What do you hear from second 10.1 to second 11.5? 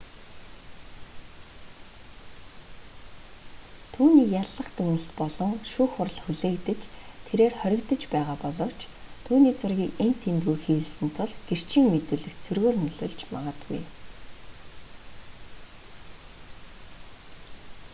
тэндгүй хэвлэсэн тул